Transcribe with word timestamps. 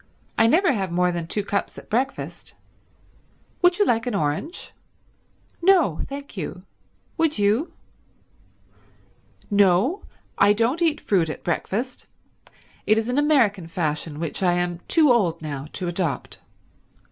I 0.35 0.47
never 0.47 0.73
have 0.73 0.91
more 0.91 1.11
than 1.11 1.27
two 1.27 1.43
cups 1.45 1.77
at 1.77 1.87
breakfast. 1.87 2.55
Would 3.61 3.77
you 3.77 3.85
like 3.85 4.07
an 4.07 4.15
orange?" 4.15 4.71
"No 5.61 5.99
thank 6.07 6.35
you. 6.35 6.63
Would 7.19 7.37
you?" 7.37 7.71
"No, 9.51 10.01
I 10.39 10.53
don't 10.53 10.81
eat 10.81 11.01
fruit 11.01 11.29
at 11.29 11.43
breakfast. 11.43 12.07
It 12.87 12.97
is 12.97 13.09
an 13.09 13.19
American 13.19 13.67
fashion 13.67 14.19
which 14.19 14.41
I 14.41 14.53
am 14.53 14.79
too 14.87 15.11
old 15.13 15.39
now 15.39 15.67
to 15.73 15.87
adopt. 15.87 16.39